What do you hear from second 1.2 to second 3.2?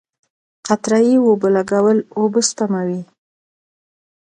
اوبولګول اوبه سپموي.